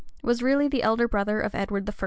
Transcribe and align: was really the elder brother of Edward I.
was 0.23 0.41
really 0.43 0.67
the 0.67 0.83
elder 0.83 1.07
brother 1.07 1.39
of 1.39 1.53
Edward 1.53 1.87
I. 1.87 1.93